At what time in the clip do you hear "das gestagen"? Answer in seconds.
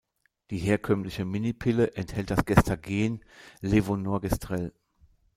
2.31-3.23